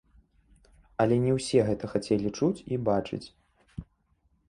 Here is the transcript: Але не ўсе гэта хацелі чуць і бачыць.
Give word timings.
Але 1.05 1.15
не 1.27 1.31
ўсе 1.37 1.59
гэта 1.69 1.85
хацелі 1.93 2.35
чуць 2.37 2.63
і 2.73 2.83
бачыць. 2.91 3.25